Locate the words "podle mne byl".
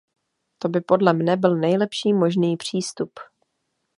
0.81-1.55